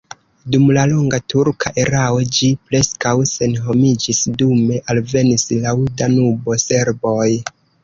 Dum 0.53 0.63
la 0.77 0.85
longa 0.93 1.19
turka 1.33 1.71
erao 1.81 2.23
ĝi 2.37 2.49
preskaŭ 2.71 3.13
senhomiĝis, 3.33 4.23
dume 4.41 4.81
alvenis 4.97 5.47
laŭ 5.69 5.77
Danubo 6.03 6.61
serboj. 6.67 7.31